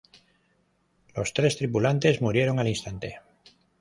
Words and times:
Los 1.15 1.31
tres 1.35 1.57
tripulantes 1.57 2.21
murieron 2.23 2.57
al 2.57 2.67
instante. 2.69 3.19